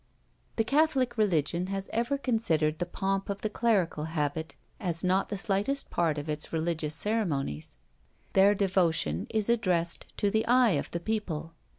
[0.55, 5.37] The catholic religion has ever considered the pomp of the clerical habit as not the
[5.37, 7.77] slightest part of its religious ceremonies;
[8.33, 11.53] their devotion is addressed to the eye of the people.